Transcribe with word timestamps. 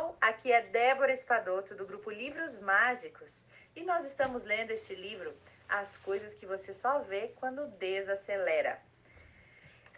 pessoal, 0.00 0.16
aqui 0.20 0.50
é 0.50 0.62
Débora 0.62 1.12
Espadoto 1.12 1.74
do 1.74 1.86
grupo 1.86 2.10
Livros 2.10 2.58
Mágicos 2.60 3.44
e 3.76 3.82
nós 3.82 4.06
estamos 4.06 4.42
lendo 4.44 4.70
este 4.70 4.94
livro 4.94 5.36
As 5.68 5.96
Coisas 5.98 6.32
que 6.32 6.46
Você 6.46 6.72
Só 6.72 7.00
Vê 7.00 7.28
Quando 7.36 7.66
Desacelera. 7.76 8.80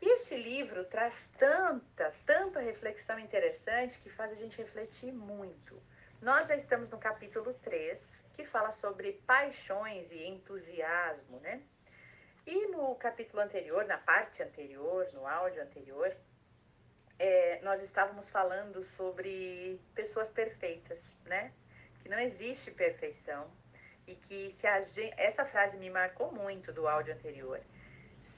Este 0.01 0.37
livro 0.37 0.85
traz 0.87 1.15
tanta, 1.39 2.13
tanta 2.27 2.59
reflexão 2.59 3.17
interessante 3.19 4.01
que 4.01 4.11
faz 4.11 4.33
a 4.33 4.35
gente 4.35 4.59
refletir 4.59 5.13
muito. 5.13 5.81
Nós 6.21 6.49
já 6.49 6.57
estamos 6.57 6.91
no 6.91 6.99
capítulo 6.99 7.55
3, 7.63 8.03
que 8.35 8.45
fala 8.45 8.73
sobre 8.73 9.13
paixões 9.25 10.11
e 10.11 10.25
entusiasmo, 10.25 11.39
né? 11.39 11.63
E 12.45 12.67
no 12.69 12.97
capítulo 12.97 13.41
anterior, 13.41 13.85
na 13.85 13.99
parte 13.99 14.43
anterior, 14.43 15.09
no 15.13 15.29
áudio 15.29 15.63
anterior, 15.63 16.17
é, 17.19 17.61
nós 17.63 17.81
estávamos 17.81 18.31
falando 18.31 18.83
sobre 18.83 19.81
pessoas 19.95 20.29
perfeitas, 20.31 20.99
né? 21.25 21.53
Que 22.03 22.09
não 22.09 22.19
existe 22.19 22.71
perfeição 22.71 23.51
e 24.07 24.15
que 24.17 24.53
se 24.59 24.67
a 24.67 24.81
gente, 24.81 25.15
essa 25.17 25.45
frase 25.45 25.77
me 25.77 25.91
marcou 25.91 26.33
muito 26.33 26.73
do 26.73 26.89
áudio 26.89 27.15
anterior. 27.15 27.61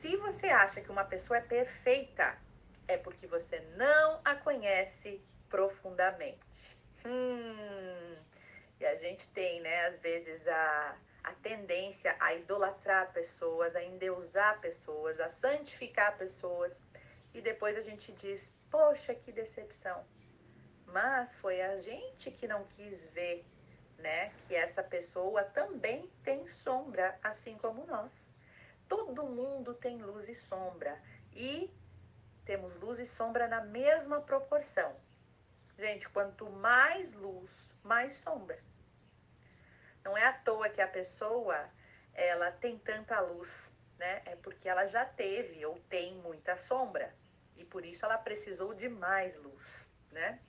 Se 0.01 0.17
você 0.17 0.49
acha 0.49 0.81
que 0.81 0.91
uma 0.91 1.05
pessoa 1.05 1.39
é 1.39 1.41
perfeita, 1.41 2.37
é 2.87 2.97
porque 2.97 3.27
você 3.27 3.61
não 3.77 4.21
a 4.25 4.35
conhece 4.35 5.21
profundamente. 5.49 6.77
Hum, 7.07 8.17
e 8.81 8.85
a 8.85 8.97
gente 8.97 9.27
tem, 9.33 9.61
né, 9.61 9.87
às 9.87 9.99
vezes 10.01 10.47
a, 10.47 10.97
a 11.25 11.33
tendência 11.35 12.15
a 12.21 12.35
idolatrar 12.35 13.13
pessoas, 13.13 13.75
a 13.75 13.83
endeusar 13.83 14.61
pessoas, 14.61 15.19
a 15.21 15.31
santificar 15.31 16.17
pessoas. 16.19 16.75
E 17.33 17.41
depois 17.41 17.77
a 17.77 17.81
gente 17.81 18.13
diz, 18.13 18.53
Poxa, 18.75 19.15
que 19.15 19.31
decepção. 19.31 20.05
Mas 20.87 21.33
foi 21.37 21.63
a 21.63 21.77
gente 21.77 22.29
que 22.33 22.49
não 22.49 22.65
quis 22.65 23.07
ver, 23.13 23.47
né, 23.99 24.31
que 24.41 24.55
essa 24.57 24.83
pessoa 24.83 25.45
também 25.45 26.11
tem 26.25 26.49
sombra, 26.49 27.17
assim 27.23 27.57
como 27.57 27.87
nós. 27.87 28.11
Todo 28.89 29.23
mundo 29.23 29.75
tem 29.75 30.03
luz 30.03 30.29
e 30.29 30.35
sombra 30.35 31.01
e 31.33 31.73
temos 32.45 32.75
luz 32.81 32.99
e 32.99 33.07
sombra 33.07 33.47
na 33.47 33.61
mesma 33.61 34.21
proporção. 34.21 34.93
Gente, 35.79 36.09
quanto 36.09 36.51
mais 36.51 37.13
luz, 37.13 37.53
mais 37.81 38.17
sombra. 38.25 38.59
Não 40.03 40.17
é 40.17 40.27
à 40.27 40.33
toa 40.33 40.69
que 40.69 40.83
a 40.83 40.89
pessoa 40.89 41.71
ela 42.13 42.51
tem 42.51 42.77
tanta 42.77 43.21
luz, 43.21 43.49
né? 43.97 44.23
É 44.25 44.35
porque 44.35 44.69
ela 44.69 44.87
já 44.87 45.05
teve 45.05 45.65
ou 45.65 45.79
tem 45.89 46.17
muita 46.17 46.57
sombra 46.57 47.15
e 47.57 47.65
por 47.65 47.85
isso 47.85 48.05
ela 48.05 48.19
precisou 48.19 48.75
de 48.75 48.89
mais 48.89 49.37
luz, 49.37 49.87
né? 50.11 50.41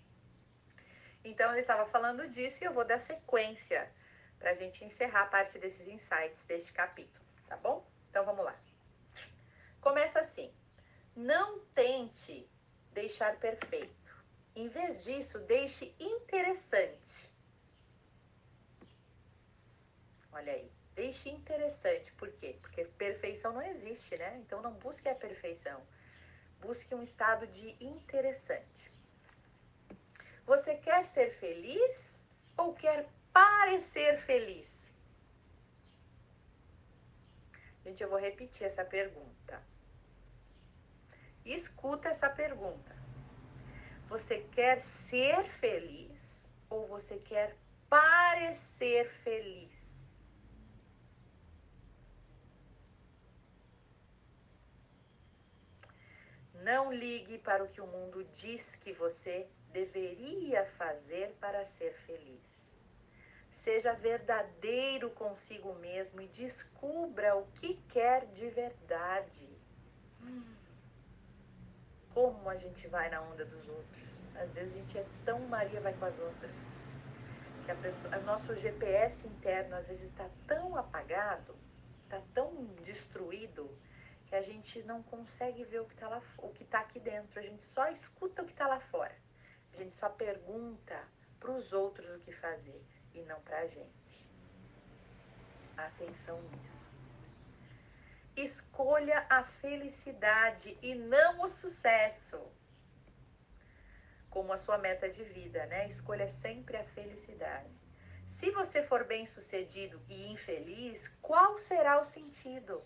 Então 1.23 1.52
ele 1.52 1.62
estava 1.62 1.86
falando 1.88 2.28
disso 2.30 2.64
e 2.64 2.67
eu 2.67 2.73
vou 2.73 2.86
dar 2.86 3.00
sequência 3.00 3.92
para 4.38 4.52
a 4.52 4.53
gente 4.53 4.84
encerrar 4.86 5.23
a 5.23 5.28
parte 5.28 5.58
desses 5.58 5.88
insights 5.88 6.44
deste 6.45 6.72
capítulo, 6.72 7.25
tá 7.47 7.58
bom? 7.58 7.86
Então 8.09 8.25
vamos 8.25 8.45
lá. 8.45 8.56
Começa 9.81 10.20
assim: 10.20 10.53
não 11.16 11.59
tente 11.73 12.50
deixar 12.92 13.38
perfeito. 13.38 13.94
Em 14.56 14.67
vez 14.69 15.03
disso, 15.03 15.40
deixe 15.40 15.94
interessante. 16.00 17.31
Olha 20.31 20.53
aí, 20.53 20.72
deixe 20.94 21.30
interessante. 21.30 22.12
Por 22.14 22.31
quê? 22.34 22.58
Porque 22.62 22.86
perfeição 22.86 23.53
não 23.53 23.62
existe, 23.62 24.17
né? 24.17 24.38
Então 24.40 24.62
não 24.62 24.73
busque 24.73 25.08
a 25.09 25.16
perfeição. 25.16 25.86
Busque 26.66 26.95
um 26.95 27.03
estado 27.03 27.45
de 27.45 27.75
interessante. 27.80 28.91
Você 30.47 30.75
quer 30.77 31.05
ser 31.05 31.30
feliz 31.39 32.19
ou 32.57 32.73
quer 32.73 33.07
parecer 33.31 34.17
feliz? 34.22 34.67
Gente, 37.83 38.02
eu 38.02 38.09
vou 38.09 38.17
repetir 38.19 38.66
essa 38.66 38.84
pergunta. 38.84 39.62
Escuta 41.45 42.09
essa 42.09 42.29
pergunta. 42.31 42.95
Você 44.09 44.40
quer 44.51 44.79
ser 45.07 45.44
feliz 45.59 46.19
ou 46.67 46.88
você 46.88 47.19
quer 47.19 47.56
parecer 47.88 49.07
feliz? 49.23 49.84
Não 56.63 56.91
ligue 56.91 57.38
para 57.39 57.63
o 57.63 57.67
que 57.67 57.81
o 57.81 57.88
mundo 57.88 58.23
diz 58.35 58.75
que 58.77 58.93
você 58.93 59.47
deveria 59.71 60.66
fazer 60.77 61.35
para 61.39 61.66
ser 61.66 61.93
feliz. 62.05 62.41
Seja 63.51 63.93
verdadeiro 63.93 65.09
consigo 65.09 65.73
mesmo 65.75 66.21
e 66.21 66.27
descubra 66.27 67.35
o 67.35 67.45
que 67.53 67.75
quer 67.89 68.25
de 68.27 68.49
verdade. 68.49 69.49
Como 72.13 72.49
a 72.49 72.55
gente 72.55 72.87
vai 72.87 73.09
na 73.09 73.22
onda 73.22 73.43
dos 73.43 73.67
outros? 73.67 74.23
Às 74.35 74.51
vezes 74.51 74.73
a 74.73 74.77
gente 74.77 74.97
é 74.97 75.05
tão 75.25 75.39
Maria 75.47 75.81
vai 75.81 75.93
com 75.93 76.05
as 76.05 76.17
outras. 76.19 76.51
Que 77.66 77.72
a 77.72 77.75
pessoa, 77.75 78.17
o 78.17 78.22
nosso 78.23 78.55
GPS 78.55 79.25
interno 79.27 79.75
às 79.75 79.87
vezes 79.87 80.11
está 80.11 80.29
tão 80.45 80.75
apagado, 80.75 81.55
está 82.03 82.22
tão 82.33 82.66
destruído, 82.83 83.69
a 84.35 84.41
gente 84.41 84.81
não 84.84 85.01
consegue 85.03 85.63
ver 85.63 85.81
o 85.81 85.85
que 85.85 85.94
está 85.94 86.07
lá, 86.07 86.22
o 86.38 86.50
que 86.50 86.63
está 86.63 86.79
aqui 86.79 87.00
dentro. 87.00 87.40
A 87.40 87.44
gente 87.44 87.63
só 87.63 87.88
escuta 87.90 88.41
o 88.41 88.46
que 88.46 88.51
está 88.51 88.68
lá 88.68 88.79
fora. 88.79 89.16
A 89.73 89.78
gente 89.78 89.96
só 89.96 90.09
pergunta 90.09 90.97
para 91.40 91.51
os 91.51 91.72
outros 91.73 92.09
o 92.16 92.19
que 92.19 92.31
fazer 92.34 92.81
e 93.13 93.22
não 93.23 93.41
para 93.41 93.59
a 93.59 93.68
gente. 93.68 94.25
Atenção 95.78 96.41
nisso. 96.41 96.85
Escolha 98.35 99.25
a 99.29 99.44
felicidade 99.44 100.78
e 100.81 100.96
não 100.96 101.41
o 101.41 101.47
sucesso 101.47 102.41
como 104.29 104.52
a 104.52 104.57
sua 104.57 104.78
meta 104.78 105.09
de 105.09 105.23
vida, 105.23 105.66
né? 105.67 105.88
Escolha 105.88 106.28
sempre 106.28 106.75
a 106.75 106.84
felicidade. 106.84 107.81
Se 108.38 108.52
você 108.52 108.84
for 108.84 109.06
bem 109.06 109.25
sucedido 109.25 110.02
e 110.09 110.29
infeliz, 110.29 111.07
qual 111.22 111.57
será 111.57 112.02
o 112.02 112.06
sentido? 112.06 112.84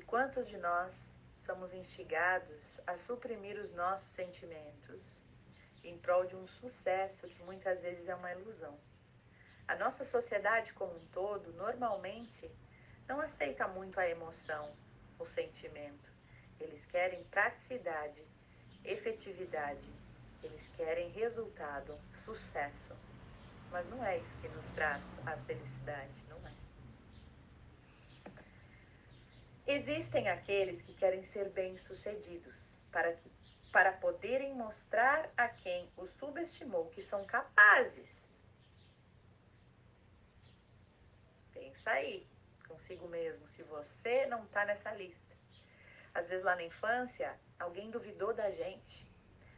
E 0.00 0.02
quantos 0.02 0.48
de 0.48 0.56
nós 0.56 1.14
somos 1.40 1.74
instigados 1.74 2.80
a 2.86 2.96
suprimir 2.96 3.60
os 3.60 3.70
nossos 3.74 4.10
sentimentos 4.14 5.22
em 5.84 5.98
prol 5.98 6.24
de 6.24 6.34
um 6.34 6.48
sucesso 6.48 7.28
que 7.28 7.42
muitas 7.42 7.82
vezes 7.82 8.08
é 8.08 8.14
uma 8.14 8.32
ilusão? 8.32 8.80
A 9.68 9.76
nossa 9.76 10.02
sociedade 10.02 10.72
como 10.72 10.96
um 10.96 11.06
todo, 11.08 11.52
normalmente, 11.52 12.50
não 13.06 13.20
aceita 13.20 13.68
muito 13.68 14.00
a 14.00 14.08
emoção, 14.08 14.74
o 15.18 15.26
sentimento. 15.26 16.10
Eles 16.58 16.82
querem 16.86 17.22
praticidade, 17.24 18.26
efetividade, 18.82 19.86
eles 20.42 20.66
querem 20.78 21.10
resultado, 21.10 21.94
sucesso. 22.24 22.96
Mas 23.70 23.86
não 23.90 24.02
é 24.02 24.16
isso 24.16 24.38
que 24.38 24.48
nos 24.48 24.64
traz 24.74 25.02
a 25.26 25.36
felicidade, 25.36 26.24
não 26.26 26.38
é? 26.48 26.60
Existem 29.66 30.28
aqueles 30.28 30.82
que 30.82 30.94
querem 30.94 31.22
ser 31.24 31.50
bem-sucedidos 31.50 32.54
para 32.90 33.12
que 33.12 33.30
para 33.72 33.92
poderem 33.92 34.52
mostrar 34.54 35.30
a 35.36 35.48
quem 35.48 35.88
os 35.96 36.10
subestimou 36.14 36.86
que 36.86 37.02
são 37.02 37.24
capazes. 37.24 38.10
Pensa 41.52 41.90
aí 41.90 42.26
consigo 42.70 43.08
mesmo 43.08 43.46
se 43.48 43.62
você 43.64 44.26
não 44.26 44.44
está 44.44 44.64
nessa 44.64 44.92
lista. 44.94 45.36
Às 46.14 46.28
vezes 46.28 46.44
lá 46.44 46.56
na 46.56 46.64
infância, 46.64 47.38
alguém 47.58 47.90
duvidou 47.90 48.32
da 48.32 48.50
gente. 48.50 49.08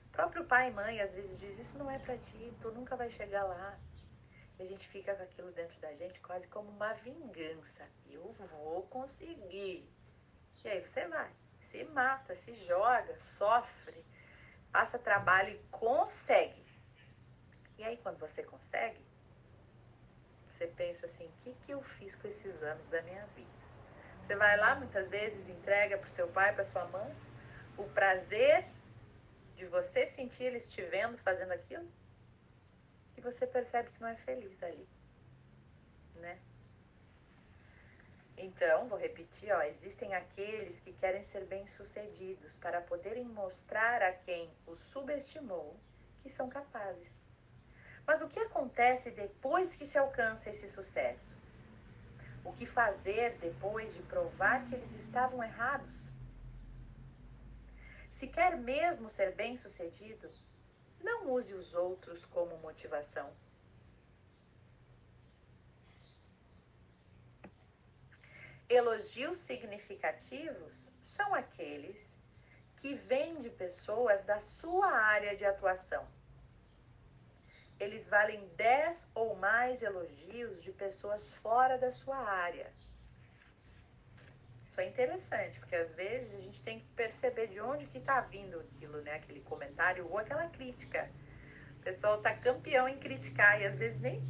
O 0.07 0.11
próprio 0.11 0.45
pai 0.45 0.69
e 0.69 0.73
mãe 0.73 1.01
às 1.01 1.13
vezes 1.13 1.39
diz 1.39 1.59
isso 1.59 1.79
não 1.79 1.91
é 1.91 1.99
para 1.99 2.19
ti, 2.19 2.53
tu 2.61 2.71
nunca 2.71 2.97
vai 2.97 3.11
chegar 3.11 3.45
lá. 3.45 3.79
A 4.63 4.65
gente 4.65 4.89
fica 4.91 5.13
com 5.17 5.25
aquilo 5.25 5.51
dentro 5.51 5.77
da 5.81 5.93
gente 5.93 6.21
quase 6.21 6.47
como 6.47 6.71
uma 6.71 6.93
vingança. 6.93 7.85
Eu 8.09 8.33
vou 8.33 8.83
conseguir. 8.85 9.91
E 10.65 10.69
aí 10.69 10.81
você 10.81 11.09
vai, 11.09 11.33
se 11.63 11.83
mata, 11.87 12.37
se 12.37 12.55
joga, 12.65 13.19
sofre, 13.37 14.05
passa 14.71 15.01
trabalho 15.01 15.51
e 15.51 15.59
consegue. 15.73 16.65
E 17.77 17.83
aí 17.83 17.97
quando 17.97 18.21
você 18.21 18.45
consegue, 18.45 19.05
você 20.47 20.69
pensa 20.69 21.07
assim, 21.07 21.27
o 21.27 21.33
que, 21.41 21.55
que 21.55 21.73
eu 21.73 21.83
fiz 21.83 22.15
com 22.15 22.29
esses 22.29 22.63
anos 22.63 22.87
da 22.87 23.03
minha 23.03 23.27
vida? 23.35 23.51
Você 24.21 24.37
vai 24.37 24.57
lá 24.59 24.77
muitas 24.77 25.09
vezes, 25.09 25.49
entrega 25.49 25.99
para 25.99 26.11
seu 26.11 26.29
pai, 26.29 26.55
para 26.55 26.65
sua 26.67 26.85
mãe, 26.87 27.13
o 27.77 27.83
prazer 27.89 28.65
de 29.57 29.67
você 29.67 30.07
sentir 30.07 30.45
eles 30.45 30.71
te 30.71 30.83
vendo 30.83 31.19
fazendo 31.19 31.51
aquilo, 31.51 31.91
e 33.17 33.21
você 33.21 33.47
percebe 33.47 33.91
que 33.91 34.01
não 34.01 34.09
é 34.09 34.17
feliz 34.17 34.63
ali, 34.63 34.89
né? 36.17 36.39
Então, 38.37 38.89
vou 38.89 38.99
repetir, 38.99 39.53
ó, 39.53 39.63
existem 39.63 40.15
aqueles 40.15 40.81
que 40.81 40.93
querem 40.95 41.25
ser 41.27 41.45
bem-sucedidos 41.47 42.57
para 42.57 42.81
poderem 42.81 43.25
mostrar 43.25 44.03
a 44.03 44.13
quem 44.13 44.51
os 44.67 44.81
subestimou 44.91 45.79
que 46.23 46.31
são 46.31 46.49
capazes. 46.49 47.13
Mas 48.07 48.21
o 48.21 48.29
que 48.29 48.41
acontece 48.41 49.11
depois 49.11 49.75
que 49.75 49.87
se 49.87 49.97
alcança 49.99 50.51
esse 50.51 50.69
sucesso? 50.69 51.37
O 52.45 52.53
que 52.53 52.67
fazer 52.67 53.39
depois 53.39 53.95
de 53.95 54.03
provar 54.03 54.67
que 54.67 54.75
eles 54.75 54.93
estavam 54.97 55.43
errados? 55.43 56.11
Se 58.19 58.27
quer 58.27 58.57
mesmo 58.57 59.09
ser 59.09 59.33
bem-sucedido, 59.35 60.29
não 61.03 61.31
use 61.31 61.55
os 61.55 61.75
outros 61.75 62.25
como 62.27 62.57
motivação. 62.59 63.31
Elogios 68.69 69.39
significativos 69.39 70.75
são 71.17 71.35
aqueles 71.35 71.97
que 72.79 72.95
vêm 72.95 73.41
de 73.41 73.51
pessoas 73.51 74.25
da 74.25 74.41
sua 74.41 74.91
área 74.91 75.37
de 75.37 75.45
atuação. 75.45 76.07
Eles 77.79 78.07
valem 78.07 78.47
10 78.57 79.07
ou 79.15 79.37
mais 79.37 79.83
elogios 79.83 80.63
de 80.63 80.73
pessoas 80.73 81.33
fora 81.43 81.77
da 81.79 81.93
sua 81.93 82.17
área. 82.17 82.73
Isso 84.83 84.83
é 84.83 84.87
interessante, 84.87 85.61
porque 85.61 85.77
às 85.77 85.95
vezes 85.95 86.35
a 86.35 86.39
gente 86.39 86.63
tem 86.63 86.81
que 86.81 86.87
perceber 86.97 87.47
de 87.47 87.61
onde 87.61 87.87
que 87.87 87.99
está 87.99 88.21
vindo 88.23 88.59
aquilo, 88.59 89.01
né? 89.03 89.15
Aquele 89.15 89.41
comentário 89.41 90.09
ou 90.11 90.19
aquela 90.19 90.49
crítica. 90.49 91.09
O 91.79 91.83
pessoal 91.83 92.17
está 92.17 92.35
campeão 92.35 92.89
em 92.89 92.99
criticar 92.99 93.61
e 93.61 93.67
às 93.67 93.77
vezes 93.77 94.01
nem 94.01 94.21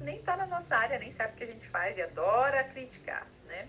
nem 0.00 0.18
está 0.18 0.36
na 0.36 0.46
nossa 0.46 0.76
área, 0.76 0.98
nem 0.98 1.12
sabe 1.12 1.34
o 1.34 1.36
que 1.36 1.44
a 1.44 1.46
gente 1.46 1.68
faz 1.68 1.96
e 1.96 2.02
adora 2.02 2.64
criticar, 2.64 3.26
né? 3.44 3.68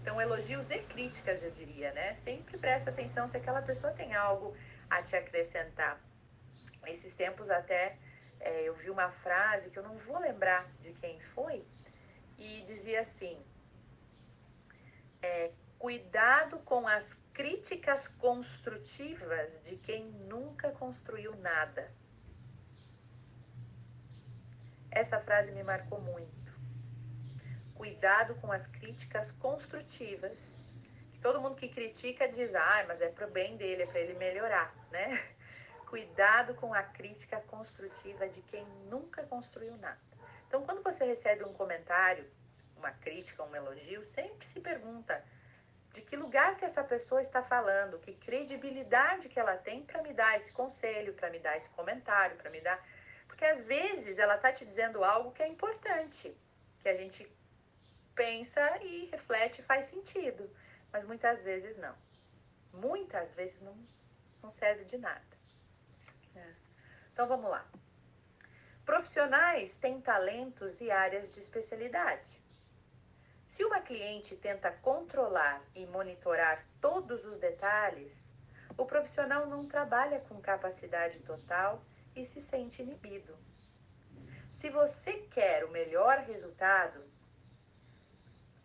Então, 0.00 0.20
elogios 0.20 0.70
e 0.70 0.78
críticas, 0.78 1.42
eu 1.42 1.50
diria, 1.50 1.92
né? 1.92 2.14
Sempre 2.16 2.56
presta 2.56 2.90
atenção 2.90 3.28
se 3.28 3.36
aquela 3.36 3.60
pessoa 3.62 3.92
tem 3.92 4.14
algo 4.14 4.56
a 4.88 5.02
te 5.02 5.16
acrescentar. 5.16 6.00
Esses 6.86 7.14
tempos 7.16 7.50
até 7.50 7.98
é, 8.40 8.62
eu 8.62 8.74
vi 8.76 8.90
uma 8.90 9.10
frase 9.10 9.70
que 9.70 9.78
eu 9.78 9.82
não 9.82 9.96
vou 9.98 10.18
lembrar 10.20 10.70
de 10.80 10.92
quem 10.94 11.18
foi 11.34 11.64
e 12.38 12.62
dizia 12.62 13.00
assim: 13.00 13.44
é, 15.20 15.50
Cuidado 15.82 16.60
com 16.60 16.86
as 16.86 17.04
críticas 17.34 18.06
construtivas 18.06 19.50
de 19.64 19.76
quem 19.78 20.12
nunca 20.28 20.70
construiu 20.70 21.34
nada. 21.38 21.92
Essa 24.92 25.18
frase 25.18 25.50
me 25.50 25.64
marcou 25.64 26.00
muito. 26.00 26.54
Cuidado 27.74 28.36
com 28.36 28.52
as 28.52 28.64
críticas 28.68 29.32
construtivas. 29.32 30.38
Que 31.14 31.18
todo 31.18 31.40
mundo 31.40 31.56
que 31.56 31.68
critica 31.68 32.28
diz, 32.28 32.54
ah, 32.54 32.84
mas 32.86 33.00
é 33.00 33.08
pro 33.08 33.28
bem 33.28 33.56
dele, 33.56 33.82
é 33.82 33.86
para 33.86 33.98
ele 33.98 34.14
melhorar, 34.14 34.72
né? 34.92 35.20
Cuidado 35.90 36.54
com 36.54 36.72
a 36.72 36.84
crítica 36.84 37.40
construtiva 37.40 38.28
de 38.28 38.40
quem 38.42 38.64
nunca 38.88 39.24
construiu 39.24 39.76
nada. 39.78 39.98
Então, 40.46 40.64
quando 40.64 40.80
você 40.80 41.04
recebe 41.04 41.42
um 41.42 41.52
comentário, 41.52 42.24
uma 42.76 42.92
crítica, 42.92 43.42
um 43.42 43.56
elogio, 43.56 44.04
sempre 44.04 44.46
se 44.46 44.60
pergunta 44.60 45.20
de 45.92 46.00
que 46.00 46.16
lugar 46.16 46.56
que 46.56 46.64
essa 46.64 46.82
pessoa 46.82 47.20
está 47.20 47.42
falando, 47.42 47.98
que 47.98 48.14
credibilidade 48.14 49.28
que 49.28 49.38
ela 49.38 49.56
tem 49.56 49.82
para 49.82 50.02
me 50.02 50.14
dar 50.14 50.38
esse 50.38 50.50
conselho, 50.52 51.12
para 51.14 51.28
me 51.30 51.38
dar 51.38 51.56
esse 51.56 51.68
comentário, 51.70 52.36
para 52.36 52.50
me 52.50 52.60
dar. 52.60 52.82
Porque 53.26 53.44
às 53.44 53.62
vezes 53.64 54.18
ela 54.18 54.36
está 54.36 54.52
te 54.52 54.64
dizendo 54.64 55.04
algo 55.04 55.32
que 55.32 55.42
é 55.42 55.48
importante, 55.48 56.34
que 56.80 56.88
a 56.88 56.94
gente 56.94 57.30
pensa 58.14 58.78
e 58.82 59.06
reflete 59.06 59.60
e 59.60 59.64
faz 59.64 59.86
sentido, 59.86 60.50
mas 60.90 61.04
muitas 61.04 61.42
vezes 61.42 61.76
não. 61.76 61.94
Muitas 62.72 63.34
vezes 63.34 63.60
não, 63.60 63.76
não 64.42 64.50
serve 64.50 64.84
de 64.84 64.96
nada. 64.96 65.36
É. 66.34 66.52
Então 67.12 67.28
vamos 67.28 67.50
lá. 67.50 67.66
Profissionais 68.86 69.74
têm 69.74 70.00
talentos 70.00 70.80
e 70.80 70.90
áreas 70.90 71.32
de 71.34 71.40
especialidade. 71.40 72.41
Se 73.52 73.62
uma 73.66 73.82
cliente 73.82 74.34
tenta 74.34 74.72
controlar 74.72 75.62
e 75.74 75.84
monitorar 75.84 76.64
todos 76.80 77.22
os 77.26 77.36
detalhes, 77.36 78.10
o 78.78 78.86
profissional 78.86 79.46
não 79.46 79.68
trabalha 79.68 80.20
com 80.20 80.40
capacidade 80.40 81.20
total 81.20 81.84
e 82.16 82.24
se 82.24 82.40
sente 82.40 82.80
inibido. 82.80 83.36
Se 84.54 84.70
você 84.70 85.18
quer 85.30 85.66
o 85.66 85.70
melhor 85.70 86.20
resultado, 86.20 87.04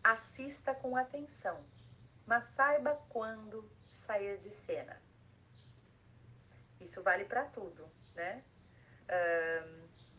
assista 0.02 0.74
com 0.74 0.96
atenção, 0.96 1.62
mas 2.26 2.46
saiba 2.54 2.96
quando 3.10 3.70
sair 4.06 4.38
de 4.38 4.52
cena. 4.52 5.02
Isso 6.80 7.04
vale 7.04 7.26
para 7.26 7.44
tudo, 7.44 7.92
né? 8.16 8.42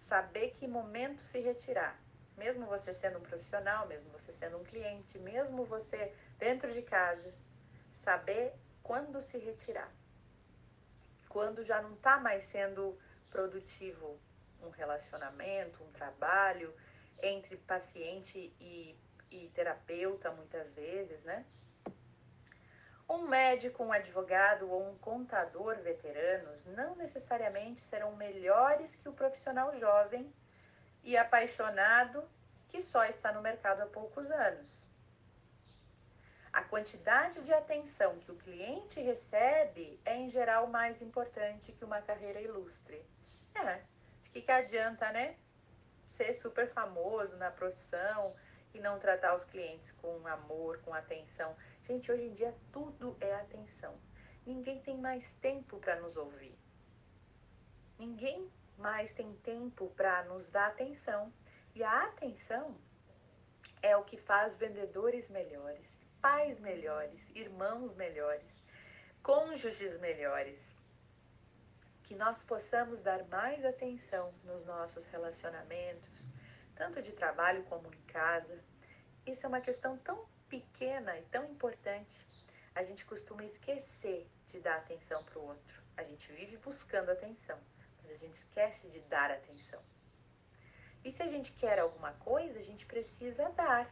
Saber 0.08 0.50
que 0.50 0.68
momento 0.68 1.22
se 1.22 1.40
retirar 1.40 1.98
mesmo 2.38 2.66
você 2.66 2.94
sendo 2.94 3.18
um 3.18 3.22
profissional, 3.22 3.86
mesmo 3.86 4.10
você 4.10 4.32
sendo 4.32 4.56
um 4.56 4.64
cliente, 4.64 5.18
mesmo 5.18 5.64
você 5.64 6.14
dentro 6.38 6.70
de 6.72 6.82
casa, 6.82 7.34
saber 8.02 8.54
quando 8.82 9.20
se 9.20 9.36
retirar. 9.36 9.92
Quando 11.28 11.64
já 11.64 11.82
não 11.82 11.94
está 11.94 12.18
mais 12.18 12.42
sendo 12.44 12.98
produtivo 13.30 14.18
um 14.62 14.70
relacionamento, 14.70 15.82
um 15.84 15.92
trabalho 15.92 16.72
entre 17.22 17.56
paciente 17.56 18.52
e, 18.60 18.96
e 19.30 19.48
terapeuta, 19.54 20.30
muitas 20.30 20.72
vezes, 20.74 21.22
né? 21.24 21.44
Um 23.08 23.26
médico, 23.26 23.82
um 23.82 23.92
advogado 23.92 24.70
ou 24.70 24.90
um 24.90 24.98
contador 24.98 25.76
veteranos 25.76 26.64
não 26.66 26.94
necessariamente 26.94 27.80
serão 27.80 28.14
melhores 28.16 28.94
que 28.96 29.08
o 29.08 29.12
profissional 29.12 29.78
jovem 29.78 30.30
e 31.08 31.16
apaixonado 31.16 32.22
que 32.68 32.82
só 32.82 33.02
está 33.06 33.32
no 33.32 33.40
mercado 33.40 33.80
há 33.80 33.86
poucos 33.86 34.30
anos. 34.30 34.70
A 36.52 36.62
quantidade 36.64 37.40
de 37.40 37.50
atenção 37.50 38.18
que 38.18 38.30
o 38.30 38.36
cliente 38.36 39.00
recebe 39.00 39.98
é, 40.04 40.16
em 40.16 40.28
geral, 40.28 40.66
mais 40.66 41.00
importante 41.00 41.72
que 41.72 41.82
uma 41.82 42.02
carreira 42.02 42.42
ilustre. 42.42 43.02
É, 43.54 43.76
de 44.22 44.30
que, 44.32 44.42
que 44.42 44.52
adianta, 44.52 45.10
né? 45.10 45.34
Ser 46.12 46.34
super 46.34 46.70
famoso 46.74 47.34
na 47.38 47.50
profissão 47.50 48.36
e 48.74 48.78
não 48.78 48.98
tratar 48.98 49.34
os 49.34 49.44
clientes 49.44 49.90
com 49.92 50.26
amor, 50.26 50.78
com 50.82 50.92
atenção. 50.92 51.56
Gente, 51.84 52.12
hoje 52.12 52.24
em 52.24 52.34
dia 52.34 52.54
tudo 52.70 53.16
é 53.18 53.34
atenção. 53.34 53.98
Ninguém 54.44 54.78
tem 54.82 54.98
mais 54.98 55.32
tempo 55.36 55.78
para 55.78 55.96
nos 55.96 56.18
ouvir. 56.18 56.54
Ninguém 57.98 58.52
mais 58.78 59.12
tem 59.12 59.34
tempo 59.36 59.88
para 59.96 60.24
nos 60.24 60.48
dar 60.50 60.68
atenção. 60.68 61.32
E 61.74 61.82
a 61.82 62.04
atenção 62.04 62.76
é 63.82 63.96
o 63.96 64.04
que 64.04 64.16
faz 64.16 64.56
vendedores 64.56 65.28
melhores, 65.28 65.86
pais 66.20 66.58
melhores, 66.60 67.20
irmãos 67.34 67.94
melhores, 67.96 68.48
cônjuges 69.22 69.98
melhores. 70.00 70.60
Que 72.04 72.14
nós 72.14 72.42
possamos 72.44 73.00
dar 73.00 73.22
mais 73.28 73.64
atenção 73.64 74.32
nos 74.44 74.64
nossos 74.64 75.04
relacionamentos, 75.06 76.28
tanto 76.74 77.02
de 77.02 77.12
trabalho 77.12 77.64
como 77.64 77.92
em 77.92 78.02
casa. 78.06 78.58
Isso 79.26 79.44
é 79.44 79.48
uma 79.48 79.60
questão 79.60 79.98
tão 79.98 80.26
pequena 80.48 81.18
e 81.18 81.22
tão 81.26 81.44
importante. 81.44 82.26
A 82.74 82.82
gente 82.82 83.04
costuma 83.04 83.44
esquecer 83.44 84.26
de 84.46 84.60
dar 84.60 84.76
atenção 84.76 85.22
para 85.24 85.38
o 85.38 85.48
outro. 85.48 85.82
A 85.96 86.04
gente 86.04 86.32
vive 86.32 86.56
buscando 86.58 87.10
atenção 87.10 87.58
a 88.10 88.16
gente 88.16 88.36
esquece 88.36 88.88
de 88.88 89.00
dar 89.00 89.30
atenção. 89.30 89.82
E 91.04 91.12
se 91.12 91.22
a 91.22 91.26
gente 91.26 91.52
quer 91.52 91.78
alguma 91.78 92.12
coisa, 92.14 92.58
a 92.58 92.62
gente 92.62 92.84
precisa 92.86 93.48
dar. 93.50 93.90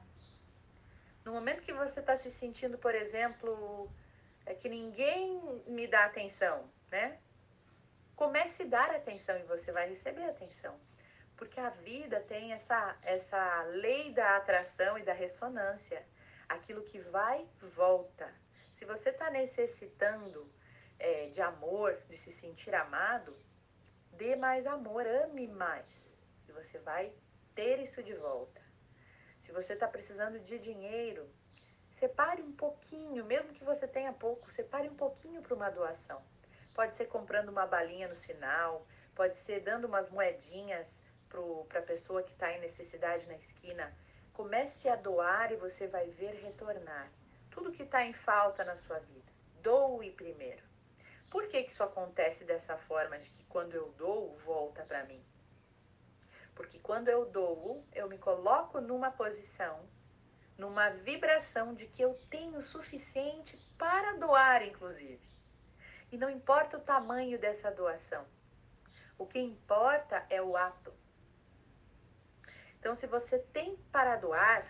No 1.25 1.33
momento 1.33 1.63
que 1.63 1.73
você 1.73 2.01
está 2.01 2.17
se 2.17 2.31
sentindo, 2.31 2.79
por 2.79 2.95
exemplo, 2.95 3.91
é 4.45 4.55
que 4.55 4.69
ninguém 4.69 5.63
me 5.67 5.87
dá 5.87 6.05
atenção, 6.05 6.71
né? 6.91 7.19
Comece 8.15 8.63
a 8.63 8.67
dar 8.67 8.91
atenção 8.91 9.37
e 9.39 9.43
você 9.43 9.73
vai 9.73 9.89
receber 9.89 10.25
atenção. 10.25 10.79
Porque 11.37 11.61
a 11.61 11.71
vida 11.71 12.21
tem 12.21 12.53
essa, 12.53 12.97
essa 13.03 13.63
lei 13.65 14.13
da 14.13 14.37
atração 14.37 14.99
e 14.99 15.03
da 15.03 15.13
ressonância. 15.13 16.03
Aquilo 16.49 16.83
que 16.83 16.99
vai, 16.99 17.47
volta. 17.75 18.33
Se 18.73 18.85
você 18.85 19.11
está 19.11 19.29
necessitando 19.31 20.51
é, 20.99 21.27
de 21.27 21.43
amor, 21.43 21.99
de 22.09 22.17
se 22.17 22.33
sentir 22.33 22.75
amado, 22.75 23.37
Dê 24.17 24.35
mais 24.35 24.67
amor, 24.67 25.07
ame 25.07 25.47
mais. 25.47 25.87
E 26.49 26.53
você 26.53 26.79
vai 26.79 27.13
ter 27.55 27.79
isso 27.81 28.03
de 28.03 28.15
volta. 28.15 28.61
Se 29.43 29.53
você 29.53 29.75
está 29.75 29.87
precisando 29.87 30.41
de 30.41 30.59
dinheiro, 30.59 31.29
separe 31.99 32.43
um 32.43 32.53
pouquinho, 32.53 33.25
mesmo 33.25 33.53
que 33.53 33.65
você 33.65 33.87
tenha 33.87 34.13
pouco, 34.13 34.51
separe 34.51 34.89
um 34.89 34.97
pouquinho 34.97 35.43
para 35.43 35.55
uma 35.55 35.71
doação. 35.71 36.23
Pode 36.75 36.97
ser 36.97 37.07
comprando 37.07 37.51
uma 37.51 37.67
balinha 37.67 38.09
no 38.09 38.15
sinal, 38.15 38.87
pode 39.15 39.37
ser 39.45 39.61
dando 39.61 39.87
umas 39.87 40.11
moedinhas 40.11 40.89
para 41.69 41.81
a 41.81 41.83
pessoa 41.83 42.23
que 42.23 42.33
está 42.33 42.51
em 42.53 42.61
necessidade 42.61 43.27
na 43.27 43.37
esquina. 43.37 43.95
Comece 44.33 44.89
a 44.89 44.97
doar 44.97 45.53
e 45.53 45.57
você 45.57 45.87
vai 45.87 46.09
ver 46.11 46.35
retornar 46.43 47.11
tudo 47.51 47.73
que 47.73 47.83
está 47.83 48.05
em 48.05 48.13
falta 48.13 48.65
na 48.65 48.77
sua 48.77 48.99
vida. 48.99 49.33
Doe 49.63 50.11
primeiro. 50.11 50.66
Por 51.37 51.49
que, 51.49 51.65
que 51.65 51.71
isso 51.71 51.83
acontece 51.83 52.45
dessa 52.45 52.79
forma, 52.89 53.19
de 53.19 53.29
que 53.29 53.45
quando 53.45 53.75
eu 53.75 53.93
dou, 53.99 54.39
volta 54.39 54.83
para 54.85 55.05
mim? 55.05 55.23
Porque 56.55 56.79
quando 56.79 57.09
eu 57.09 57.27
dou, 57.27 57.85
eu 57.93 58.09
me 58.09 58.17
coloco 58.17 58.81
numa 58.81 59.11
posição, 59.11 59.87
numa 60.57 60.89
vibração 60.89 61.75
de 61.75 61.89
que 61.89 62.01
eu 62.01 62.15
tenho 62.31 62.59
suficiente 62.63 63.55
para 63.77 64.15
doar, 64.15 64.63
inclusive. 64.63 65.21
E 66.11 66.17
não 66.17 66.31
importa 66.31 66.79
o 66.79 66.81
tamanho 66.81 67.39
dessa 67.39 67.71
doação. 67.71 68.27
O 69.19 69.27
que 69.27 69.39
importa 69.39 70.27
é 70.31 70.41
o 70.41 70.57
ato. 70.57 70.91
Então, 72.81 72.95
se 72.95 73.07
você 73.07 73.41
tem 73.53 73.77
para 73.93 74.17
doar, 74.17 74.67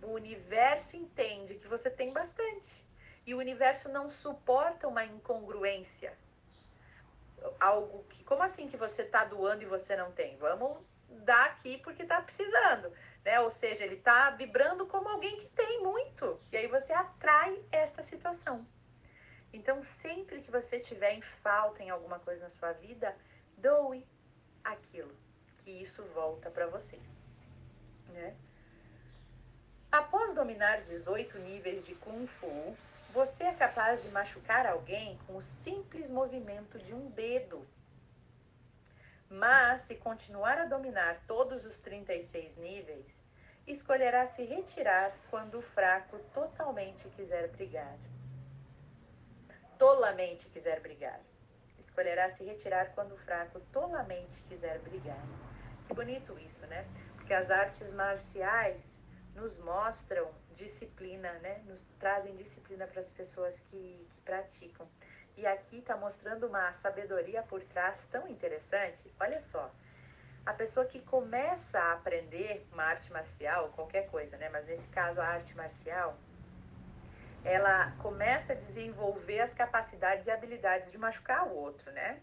o 0.00 0.12
universo 0.12 0.96
entende 0.96 1.56
que 1.56 1.68
você 1.68 1.90
tem 1.90 2.14
bastante. 2.14 2.89
E 3.26 3.34
o 3.34 3.38
universo 3.38 3.88
não 3.88 4.08
suporta 4.08 4.88
uma 4.88 5.04
incongruência. 5.04 6.16
Algo 7.58 8.04
que, 8.04 8.22
como 8.24 8.42
assim 8.42 8.68
que 8.68 8.76
você 8.76 9.02
está 9.02 9.24
doando 9.24 9.62
e 9.62 9.66
você 9.66 9.96
não 9.96 10.12
tem? 10.12 10.36
Vamos 10.38 10.78
dar 11.24 11.46
aqui 11.46 11.78
porque 11.78 12.02
está 12.02 12.20
precisando. 12.20 12.92
Né? 13.24 13.40
Ou 13.40 13.50
seja, 13.50 13.84
ele 13.84 13.96
está 13.96 14.30
vibrando 14.30 14.86
como 14.86 15.08
alguém 15.08 15.36
que 15.38 15.46
tem 15.48 15.82
muito. 15.82 16.40
E 16.52 16.56
aí 16.56 16.66
você 16.66 16.92
atrai 16.92 17.62
esta 17.70 18.02
situação. 18.02 18.66
Então, 19.52 19.82
sempre 19.82 20.40
que 20.40 20.50
você 20.50 20.78
tiver 20.78 21.14
em 21.14 21.22
falta 21.42 21.82
em 21.82 21.90
alguma 21.90 22.18
coisa 22.20 22.44
na 22.44 22.50
sua 22.50 22.72
vida, 22.72 23.16
doe 23.56 24.06
aquilo, 24.62 25.14
que 25.58 25.70
isso 25.82 26.04
volta 26.14 26.50
para 26.50 26.66
você. 26.66 26.98
Né? 28.08 28.34
Após 29.90 30.32
dominar 30.32 30.82
18 30.82 31.38
níveis 31.40 31.84
de 31.84 31.96
Kung 31.96 32.26
Fu, 32.26 32.76
você 33.12 33.44
é 33.44 33.54
capaz 33.54 34.02
de 34.02 34.08
machucar 34.10 34.66
alguém 34.66 35.18
com 35.26 35.36
o 35.36 35.42
simples 35.42 36.08
movimento 36.08 36.78
de 36.78 36.94
um 36.94 37.10
dedo. 37.10 37.66
Mas, 39.28 39.82
se 39.82 39.94
continuar 39.96 40.58
a 40.58 40.66
dominar 40.66 41.20
todos 41.26 41.64
os 41.64 41.76
36 41.78 42.56
níveis, 42.56 43.06
escolherá 43.66 44.26
se 44.28 44.44
retirar 44.44 45.12
quando 45.28 45.58
o 45.58 45.62
fraco 45.62 46.18
totalmente 46.32 47.08
quiser 47.10 47.48
brigar. 47.48 47.96
Tolamente 49.78 50.48
quiser 50.48 50.80
brigar. 50.80 51.20
Escolherá 51.78 52.30
se 52.30 52.44
retirar 52.44 52.92
quando 52.94 53.12
o 53.12 53.18
fraco 53.18 53.60
tolamente 53.72 54.40
quiser 54.42 54.78
brigar. 54.80 55.24
Que 55.86 55.94
bonito 55.94 56.38
isso, 56.38 56.66
né? 56.66 56.86
Porque 57.16 57.34
as 57.34 57.50
artes 57.50 57.92
marciais 57.92 58.84
nos 59.34 59.58
mostram 59.58 60.30
disciplina, 60.60 61.32
né? 61.40 61.62
Nos 61.66 61.82
trazem 61.98 62.36
disciplina 62.36 62.86
para 62.86 63.00
as 63.00 63.10
pessoas 63.10 63.58
que, 63.60 64.06
que 64.10 64.20
praticam. 64.20 64.86
E 65.36 65.46
aqui 65.46 65.78
está 65.78 65.96
mostrando 65.96 66.46
uma 66.46 66.72
sabedoria 66.74 67.42
por 67.42 67.62
trás 67.62 68.04
tão 68.10 68.28
interessante. 68.28 69.12
Olha 69.18 69.40
só, 69.40 69.72
a 70.44 70.52
pessoa 70.52 70.84
que 70.86 71.00
começa 71.00 71.78
a 71.78 71.92
aprender 71.94 72.66
uma 72.72 72.84
arte 72.84 73.10
marcial, 73.12 73.70
qualquer 73.70 74.10
coisa, 74.10 74.36
né? 74.36 74.48
Mas 74.50 74.66
nesse 74.66 74.88
caso 74.88 75.20
a 75.20 75.26
arte 75.26 75.56
marcial, 75.56 76.16
ela 77.44 77.92
começa 77.98 78.52
a 78.52 78.56
desenvolver 78.56 79.40
as 79.40 79.54
capacidades 79.54 80.26
e 80.26 80.30
habilidades 80.30 80.92
de 80.92 80.98
machucar 80.98 81.46
o 81.48 81.54
outro, 81.56 81.90
né? 81.92 82.20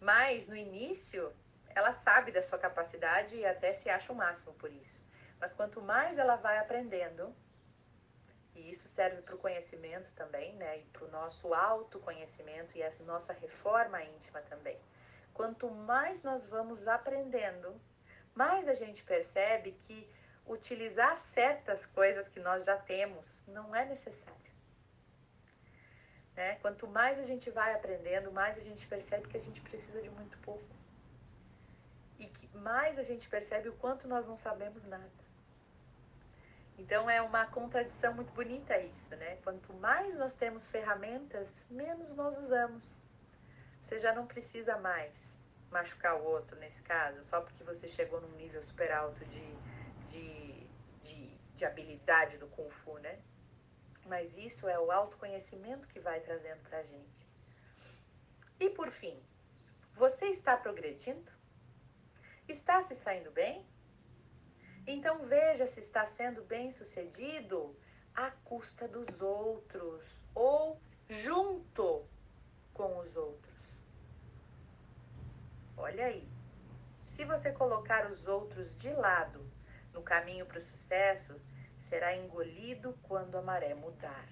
Mas 0.00 0.46
no 0.46 0.56
início, 0.56 1.30
ela 1.74 1.92
sabe 1.92 2.32
da 2.32 2.42
sua 2.42 2.58
capacidade 2.58 3.36
e 3.36 3.44
até 3.44 3.74
se 3.74 3.90
acha 3.90 4.10
o 4.12 4.16
máximo 4.16 4.54
por 4.54 4.72
isso. 4.72 5.09
Mas 5.40 5.54
quanto 5.54 5.80
mais 5.80 6.18
ela 6.18 6.36
vai 6.36 6.58
aprendendo, 6.58 7.34
e 8.54 8.70
isso 8.70 8.88
serve 8.88 9.22
para 9.22 9.34
o 9.34 9.38
conhecimento 9.38 10.12
também, 10.14 10.54
né? 10.56 10.78
E 10.80 10.82
para 10.84 11.04
o 11.04 11.10
nosso 11.10 11.54
autoconhecimento 11.54 12.76
e 12.76 12.82
essa 12.82 13.02
nossa 13.04 13.32
reforma 13.32 14.02
íntima 14.02 14.40
também. 14.42 14.78
Quanto 15.32 15.70
mais 15.70 16.22
nós 16.22 16.44
vamos 16.46 16.86
aprendendo, 16.86 17.80
mais 18.34 18.68
a 18.68 18.74
gente 18.74 19.02
percebe 19.02 19.72
que 19.72 20.06
utilizar 20.46 21.16
certas 21.18 21.86
coisas 21.86 22.28
que 22.28 22.40
nós 22.40 22.64
já 22.64 22.76
temos 22.76 23.26
não 23.46 23.74
é 23.74 23.84
necessário. 23.84 24.50
Né? 26.36 26.56
Quanto 26.56 26.86
mais 26.86 27.18
a 27.18 27.22
gente 27.22 27.50
vai 27.50 27.72
aprendendo, 27.74 28.32
mais 28.32 28.58
a 28.58 28.60
gente 28.60 28.86
percebe 28.86 29.28
que 29.28 29.36
a 29.36 29.40
gente 29.40 29.60
precisa 29.60 30.02
de 30.02 30.10
muito 30.10 30.36
pouco. 30.38 30.64
E 32.18 32.26
que 32.26 32.46
mais 32.58 32.98
a 32.98 33.02
gente 33.02 33.28
percebe 33.28 33.68
o 33.68 33.74
quanto 33.74 34.06
nós 34.06 34.26
não 34.26 34.36
sabemos 34.36 34.84
nada. 34.84 35.29
Então 36.80 37.10
é 37.10 37.20
uma 37.20 37.44
contradição 37.44 38.14
muito 38.14 38.32
bonita 38.32 38.76
isso, 38.78 39.14
né? 39.16 39.36
Quanto 39.44 39.70
mais 39.74 40.16
nós 40.16 40.32
temos 40.32 40.66
ferramentas, 40.68 41.46
menos 41.68 42.14
nós 42.14 42.38
usamos. 42.38 42.96
Você 43.84 43.98
já 43.98 44.14
não 44.14 44.26
precisa 44.26 44.78
mais 44.78 45.12
machucar 45.70 46.16
o 46.16 46.24
outro 46.24 46.56
nesse 46.58 46.80
caso, 46.82 47.22
só 47.24 47.42
porque 47.42 47.62
você 47.64 47.86
chegou 47.86 48.20
num 48.22 48.34
nível 48.36 48.62
super 48.62 48.90
alto 48.92 49.22
de, 49.26 49.54
de, 50.08 50.66
de, 51.02 51.28
de 51.54 51.64
habilidade 51.66 52.38
do 52.38 52.46
Kung 52.48 52.70
Fu, 52.70 52.98
né? 52.98 53.20
Mas 54.06 54.34
isso 54.38 54.66
é 54.66 54.78
o 54.78 54.90
autoconhecimento 54.90 55.86
que 55.86 56.00
vai 56.00 56.20
trazendo 56.20 56.62
pra 56.62 56.82
gente. 56.82 57.28
E 58.58 58.70
por 58.70 58.90
fim, 58.90 59.22
você 59.94 60.28
está 60.28 60.56
progredindo? 60.56 61.30
Está 62.48 62.82
se 62.84 62.94
saindo 62.96 63.30
bem? 63.30 63.66
Então 64.86 65.26
veja 65.26 65.66
se 65.66 65.80
está 65.80 66.06
sendo 66.06 66.42
bem 66.44 66.70
sucedido 66.72 67.76
à 68.14 68.30
custa 68.44 68.88
dos 68.88 69.20
outros 69.20 70.02
ou 70.34 70.80
junto 71.08 72.04
com 72.72 72.98
os 72.98 73.14
outros. 73.16 73.50
Olha 75.76 76.06
aí. 76.06 76.28
Se 77.08 77.24
você 77.24 77.52
colocar 77.52 78.10
os 78.10 78.26
outros 78.26 78.76
de 78.78 78.90
lado 78.92 79.44
no 79.92 80.02
caminho 80.02 80.46
para 80.46 80.58
o 80.58 80.62
sucesso, 80.62 81.38
será 81.88 82.16
engolido 82.16 82.96
quando 83.02 83.36
a 83.36 83.42
maré 83.42 83.74
mudar. 83.74 84.26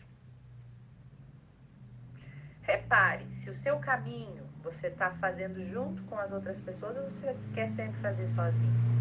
Repare, 2.62 3.26
se 3.43 3.50
o 3.50 3.55
seu 3.55 3.78
caminho 3.81 4.47
você 4.62 4.88
está 4.88 5.11
fazendo 5.17 5.64
junto 5.71 6.02
com 6.05 6.19
as 6.19 6.33
outras 6.33 6.61
pessoas 6.61 6.97
ou 6.97 7.05
você 7.05 7.35
quer 7.55 7.71
sempre 7.71 8.00
fazer 8.00 8.26
sozinho 8.28 8.98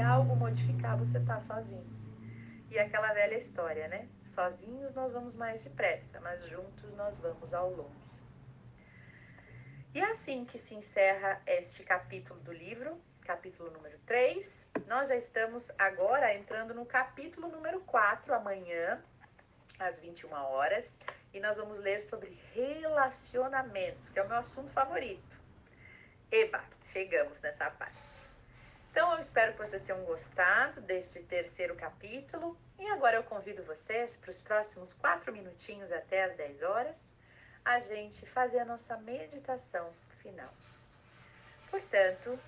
algo 0.00 0.36
modificar, 0.36 0.96
você 0.96 1.20
tá 1.20 1.40
sozinho. 1.40 1.86
E 2.70 2.78
aquela 2.78 3.12
velha 3.12 3.38
história, 3.38 3.88
né? 3.88 4.08
Sozinhos 4.26 4.94
nós 4.94 5.12
vamos 5.12 5.34
mais 5.34 5.62
depressa, 5.62 6.20
mas 6.20 6.46
juntos 6.46 6.94
nós 6.96 7.18
vamos 7.18 7.54
ao 7.54 7.70
longe. 7.70 8.08
E 9.94 10.02
assim 10.02 10.44
que 10.44 10.58
se 10.58 10.74
encerra 10.74 11.40
este 11.46 11.82
capítulo 11.82 12.38
do 12.40 12.52
livro, 12.52 13.00
capítulo 13.22 13.70
número 13.70 13.98
3. 14.06 14.68
Nós 14.86 15.08
já 15.08 15.16
estamos 15.16 15.70
agora 15.78 16.34
entrando 16.34 16.72
no 16.74 16.86
capítulo 16.86 17.48
número 17.48 17.80
4, 17.80 18.34
amanhã, 18.34 19.02
às 19.78 19.98
21 19.98 20.32
horas. 20.32 20.90
E 21.32 21.40
nós 21.40 21.56
vamos 21.56 21.78
ler 21.78 22.02
sobre 22.02 22.38
relacionamentos, 22.54 24.08
que 24.10 24.18
é 24.18 24.22
o 24.22 24.28
meu 24.28 24.38
assunto 24.38 24.70
favorito. 24.72 25.40
Eba, 26.30 26.62
chegamos 26.92 27.40
nessa 27.40 27.70
parte. 27.70 28.27
Então, 28.90 29.12
eu 29.12 29.20
espero 29.20 29.52
que 29.52 29.58
vocês 29.58 29.82
tenham 29.82 30.04
gostado 30.04 30.80
deste 30.80 31.22
terceiro 31.24 31.76
capítulo. 31.76 32.56
E 32.78 32.86
agora 32.88 33.16
eu 33.16 33.24
convido 33.24 33.62
vocês 33.64 34.16
para 34.16 34.30
os 34.30 34.40
próximos 34.40 34.92
quatro 34.94 35.32
minutinhos 35.32 35.90
até 35.92 36.24
as 36.24 36.36
10 36.36 36.62
horas, 36.62 37.04
a 37.64 37.80
gente 37.80 38.24
fazer 38.26 38.60
a 38.60 38.64
nossa 38.64 38.96
meditação 38.98 39.92
final. 40.22 40.52
Portanto, 41.70 42.38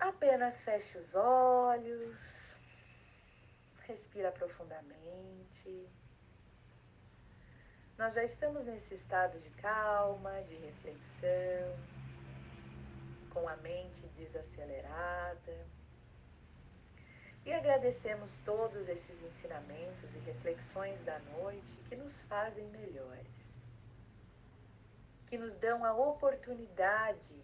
apenas 0.00 0.60
feche 0.62 0.98
os 0.98 1.14
olhos, 1.14 2.56
respira 3.86 4.32
profundamente. 4.32 5.86
Nós 7.98 8.14
já 8.14 8.24
estamos 8.24 8.64
nesse 8.64 8.94
estado 8.94 9.38
de 9.38 9.50
calma, 9.50 10.42
de 10.42 10.56
reflexão 10.56 11.91
com 13.32 13.48
a 13.48 13.56
mente 13.56 14.06
desacelerada. 14.16 15.66
E 17.44 17.52
agradecemos 17.52 18.38
todos 18.44 18.86
esses 18.86 19.22
ensinamentos 19.22 20.14
e 20.14 20.18
reflexões 20.18 21.00
da 21.04 21.18
noite 21.18 21.76
que 21.88 21.96
nos 21.96 22.20
fazem 22.22 22.64
melhores, 22.68 23.26
que 25.26 25.36
nos 25.36 25.54
dão 25.56 25.84
a 25.84 25.92
oportunidade 25.92 27.42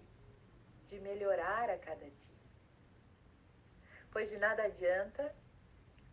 de 0.87 1.01
melhorar 1.01 1.69
a 1.69 1.79
cada 1.79 2.05
dia. 2.05 2.39
Pois 4.13 4.31
de 4.31 4.39
nada 4.39 4.63
adianta 4.63 5.35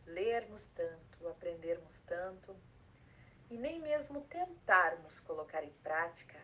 lermos 0.08 0.67
tanto, 0.75 1.27
aprendermos 1.27 1.98
tanto 2.08 2.55
e 3.50 3.58
nem 3.58 3.79
mesmo 3.79 4.22
tentarmos 4.22 5.20
colocar 5.22 5.63
em 5.63 5.74
prática 5.84 6.39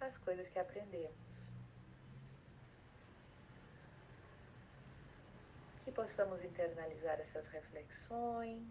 as 0.00 0.16
coisas 0.18 0.48
que 0.48 0.58
aprendemos. 0.58 1.29
Que 5.90 5.96
possamos 5.96 6.44
internalizar 6.44 7.20
essas 7.20 7.44
reflexões. 7.48 8.62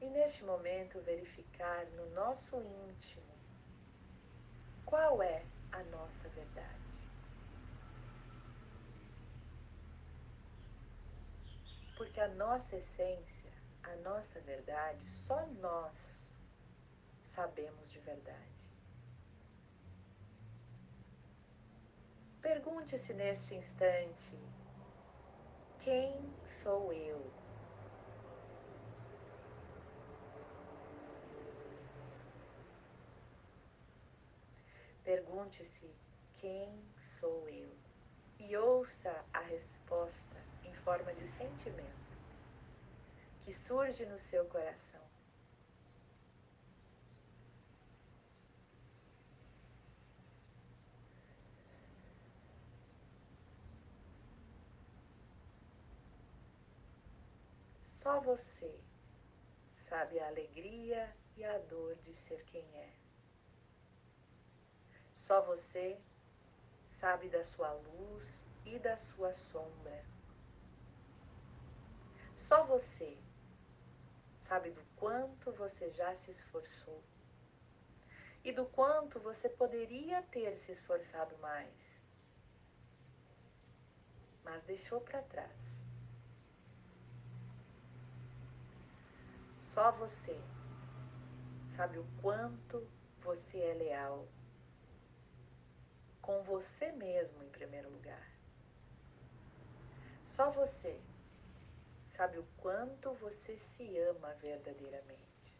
E 0.00 0.08
neste 0.08 0.44
momento 0.44 1.00
verificar 1.00 1.84
no 1.86 2.08
nosso 2.10 2.62
íntimo 2.62 3.34
qual 4.84 5.20
é 5.20 5.44
a 5.72 5.82
nossa 5.84 6.28
verdade. 6.28 7.10
Porque 11.96 12.20
a 12.20 12.28
nossa 12.28 12.76
essência, 12.76 13.52
a 13.82 13.96
nossa 13.96 14.40
verdade, 14.42 15.04
só 15.26 15.44
nós 15.46 16.32
sabemos 17.34 17.90
de 17.90 17.98
verdade. 18.00 18.55
Pergunte-se 22.46 23.12
neste 23.12 23.56
instante: 23.56 24.38
quem 25.80 26.32
sou 26.62 26.92
eu? 26.92 27.34
Pergunte-se: 35.02 35.92
quem 36.36 36.88
sou 37.18 37.48
eu? 37.48 37.76
E 38.38 38.56
ouça 38.56 39.24
a 39.32 39.40
resposta 39.40 40.40
em 40.62 40.72
forma 40.72 41.12
de 41.14 41.26
sentimento 41.26 42.16
que 43.40 43.52
surge 43.52 44.06
no 44.06 44.20
seu 44.20 44.46
coração. 44.46 45.05
Só 58.06 58.20
você 58.20 58.80
sabe 59.88 60.20
a 60.20 60.28
alegria 60.28 61.12
e 61.36 61.44
a 61.44 61.58
dor 61.58 61.96
de 61.96 62.14
ser 62.14 62.44
quem 62.44 62.62
é. 62.76 62.92
Só 65.12 65.42
você 65.42 66.00
sabe 67.00 67.28
da 67.28 67.42
sua 67.42 67.72
luz 67.72 68.46
e 68.64 68.78
da 68.78 68.96
sua 68.96 69.32
sombra. 69.32 70.04
Só 72.36 72.64
você 72.64 73.18
sabe 74.38 74.70
do 74.70 74.84
quanto 74.94 75.50
você 75.54 75.90
já 75.90 76.14
se 76.14 76.30
esforçou 76.30 77.02
e 78.44 78.52
do 78.52 78.66
quanto 78.66 79.18
você 79.18 79.48
poderia 79.48 80.22
ter 80.30 80.56
se 80.58 80.70
esforçado 80.70 81.36
mais, 81.38 81.74
mas 84.44 84.62
deixou 84.62 85.00
para 85.00 85.22
trás. 85.22 85.75
Só 89.76 89.92
você 89.92 90.42
sabe 91.76 91.98
o 91.98 92.06
quanto 92.22 92.88
você 93.20 93.58
é 93.60 93.74
leal 93.74 94.26
com 96.22 96.42
você 96.44 96.92
mesmo 96.92 97.42
em 97.42 97.50
primeiro 97.50 97.90
lugar. 97.90 98.26
Só 100.24 100.50
você 100.50 100.98
sabe 102.16 102.38
o 102.38 102.46
quanto 102.56 103.12
você 103.16 103.58
se 103.58 103.98
ama 103.98 104.32
verdadeiramente. 104.36 105.54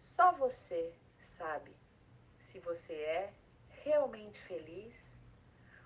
Só 0.00 0.32
você 0.32 0.98
sabe 1.38 1.76
se 2.40 2.58
você 2.58 2.92
é 2.92 3.32
realmente 3.84 4.42
feliz 4.42 4.96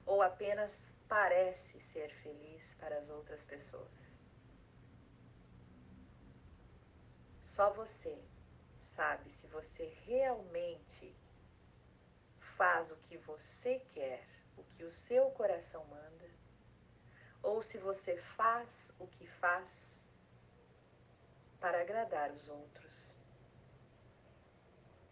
ou 0.07 0.23
apenas 0.23 0.91
parece 1.11 1.81
ser 1.81 2.09
feliz 2.23 2.75
para 2.77 2.97
as 2.97 3.11
outras 3.11 3.43
pessoas. 3.43 3.91
Só 7.43 7.73
você 7.73 8.17
sabe 8.95 9.29
se 9.33 9.49
você 9.49 9.87
realmente 10.07 11.13
faz 12.57 12.93
o 12.93 12.97
que 12.99 13.17
você 13.19 13.81
quer, 13.93 14.25
o 14.57 14.63
que 14.63 14.85
o 14.85 14.91
seu 14.91 15.33
coração 15.33 15.85
manda, 15.87 16.31
ou 17.43 17.61
se 17.61 17.77
você 17.79 18.17
faz 18.37 18.71
o 19.01 19.09
que 19.09 19.27
faz 19.27 19.69
para 21.59 21.81
agradar 21.81 22.31
os 22.31 22.49
outros, 22.49 23.19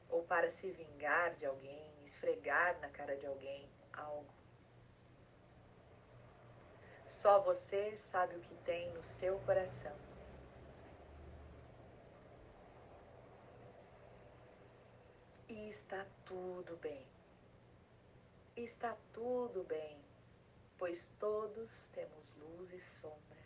ou 0.09 0.23
para 0.23 0.49
se 0.53 0.71
vingar 0.71 1.35
de 1.35 1.45
alguém, 1.45 1.93
esfregar 2.05 2.79
na 2.79 2.89
cara 2.89 3.17
de 3.17 3.27
alguém 3.27 3.69
algo. 3.93 4.38
Só 7.23 7.41
você 7.41 7.99
sabe 8.13 8.37
o 8.37 8.41
que 8.41 8.55
tem 8.65 8.93
no 8.93 9.03
seu 9.03 9.41
coração. 9.41 9.97
E 15.49 15.69
está 15.71 16.07
tudo 16.25 16.77
bem. 16.77 17.05
Está 18.57 18.97
tudo 19.13 19.65
bem, 19.65 20.01
pois 20.79 21.11
todos 21.19 21.89
temos 21.89 22.33
luz 22.37 22.73
e 22.73 22.81
sombra. 23.01 23.43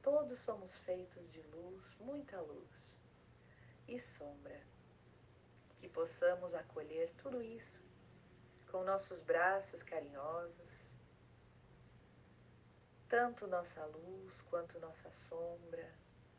Todos 0.00 0.38
somos 0.44 0.76
feitos 0.78 1.28
de 1.32 1.42
luz, 1.42 1.96
muita 1.98 2.40
luz 2.40 2.98
e 3.88 3.98
sombra. 3.98 4.60
Que 5.78 5.88
possamos 5.88 6.54
acolher 6.54 7.10
tudo 7.22 7.42
isso 7.42 7.84
com 8.70 8.84
nossos 8.84 9.20
braços 9.22 9.82
carinhosos, 9.82 10.83
tanto 13.08 13.46
nossa 13.46 13.84
luz 13.86 14.42
quanto 14.42 14.78
nossa 14.80 15.10
sombra, 15.12 15.90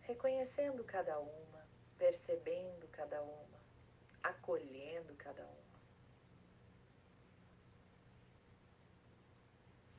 reconhecendo 0.02 0.84
cada 0.84 1.18
uma, 1.20 1.66
percebendo 1.98 2.88
cada 2.90 3.22
uma 3.22 3.56
acolhendo 4.26 5.14
cada 5.16 5.44
uma. 5.44 5.76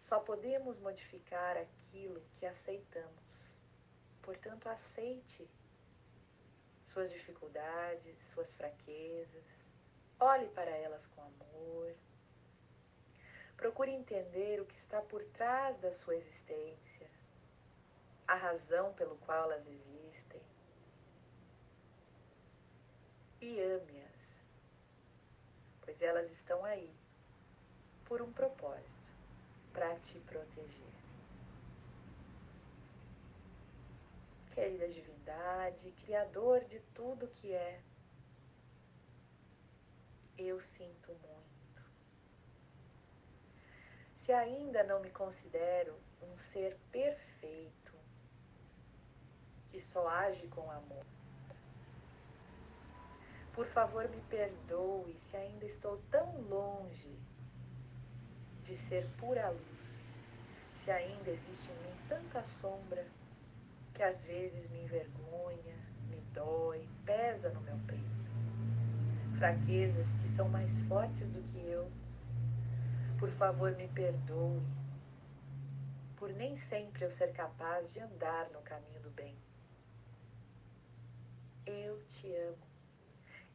Só 0.00 0.20
podemos 0.20 0.79
modificar 0.79 1.57
aquilo 1.57 2.20
que 2.35 2.46
aceitamos. 2.46 3.57
Portanto, 4.22 4.68
aceite 4.68 5.48
suas 6.87 7.11
dificuldades, 7.11 8.16
suas 8.33 8.52
fraquezas. 8.55 9.44
Olhe 10.18 10.48
para 10.48 10.70
elas 10.70 11.07
com 11.09 11.22
amor. 11.22 11.94
Procure 13.57 13.90
entender 13.90 14.61
o 14.61 14.66
que 14.66 14.77
está 14.77 15.01
por 15.01 15.25
trás 15.25 15.79
da 15.81 15.92
sua 15.92 16.16
existência, 16.16 17.11
a 18.27 18.35
razão 18.35 18.92
pelo 18.95 19.16
qual 19.19 19.51
elas 19.51 19.66
existem. 19.66 20.42
E 23.40 23.61
ame-as 23.61 24.16
pois 25.87 26.03
elas 26.03 26.31
estão 26.33 26.64
aí 26.64 26.92
por 28.05 28.21
um 28.21 28.33
propósito 28.33 29.12
para 29.73 29.95
te 30.01 30.19
proteger. 30.21 30.97
Querida 34.53 34.88
divindade, 34.88 35.92
Criador 36.05 36.64
de 36.64 36.81
tudo 36.95 37.29
que 37.29 37.53
é, 37.53 37.81
eu 40.37 40.61
sinto 40.61 41.12
muito. 41.12 41.56
Se 44.27 44.33
ainda 44.33 44.83
não 44.83 44.99
me 44.99 45.11
considero 45.11 45.95
um 46.21 46.37
ser 46.53 46.77
perfeito, 46.91 47.95
que 49.69 49.81
só 49.81 50.09
age 50.09 50.49
com 50.49 50.69
amor, 50.69 51.07
por 53.53 53.69
favor, 53.69 54.09
me 54.09 54.21
perdoe 54.23 55.17
se 55.31 55.37
ainda 55.37 55.65
estou 55.65 56.03
tão 56.11 56.41
longe 56.41 57.17
de 58.65 58.77
ser 58.89 59.09
pura 59.17 59.49
luz, 59.49 60.11
se 60.83 60.91
ainda 60.91 61.31
existe 61.31 61.71
em 61.71 61.77
mim 61.77 61.97
tanta 62.09 62.43
sombra 62.43 63.07
que 63.95 64.03
às 64.03 64.21
vezes 64.23 64.69
me 64.71 64.83
envergonha, 64.83 65.77
me 66.09 66.21
dói, 66.35 66.85
pesa 67.05 67.51
no 67.51 67.61
meu 67.61 67.79
peito. 67.87 69.39
Fraquezas 69.39 70.09
que 70.21 70.35
são 70.35 70.49
mais 70.49 70.73
fortes 70.89 71.31
do 71.31 71.41
que 71.45 71.65
eu. 71.65 71.89
Por 73.18 73.31
favor, 73.31 73.74
me 73.76 73.88
perdoe 73.88 74.62
por 76.16 76.31
nem 76.31 76.57
sempre 76.57 77.05
eu 77.05 77.11
ser 77.11 77.33
capaz 77.33 77.92
de 77.92 78.00
andar 78.00 78.48
no 78.50 78.61
caminho 78.62 79.00
do 79.00 79.11
bem. 79.11 79.37
Eu 81.66 82.02
te 82.07 82.35
amo 82.35 82.66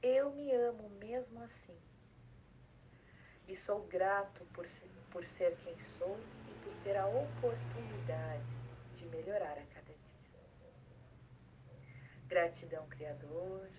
eu 0.02 0.32
me 0.32 0.52
amo 0.52 0.90
mesmo 1.00 1.44
assim. 1.44 1.78
E 3.48 3.56
sou 3.56 3.86
grato 3.88 4.44
por 4.46 4.66
ser, 4.66 4.90
por 5.12 5.26
ser 5.26 5.56
quem 5.58 5.78
sou 5.80 6.18
e 6.18 6.64
por 6.64 6.74
ter 6.84 6.98
a 6.98 7.06
oportunidade 7.06 8.44
de 8.96 9.06
melhorar 9.06 9.58
a 9.58 9.66
cada 9.66 9.94
dia. 9.94 10.22
Gratidão, 12.28 12.88
Criador. 12.88 13.70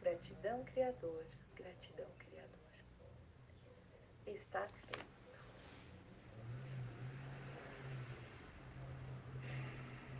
Gratidão, 0.00 0.62
Criador. 0.64 1.24
Gratidão, 1.54 2.10
Criador. 2.18 2.58
Está 4.26 4.68
feito. 4.68 5.11